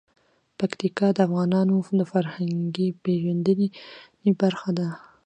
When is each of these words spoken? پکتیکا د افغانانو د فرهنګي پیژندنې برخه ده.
پکتیکا 0.59 1.07
د 1.13 1.17
افغانانو 1.27 1.75
د 1.99 2.01
فرهنګي 2.11 2.87
پیژندنې 3.03 3.67
برخه 4.41 4.69
ده. 4.77 4.87